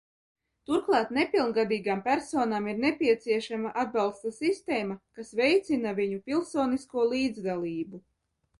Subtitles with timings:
[0.69, 8.05] Turklāt nepilngadīgām personām ir nepieciešama atbalsta sistēma, kas veicina viņu pilsonisko līdzdalību.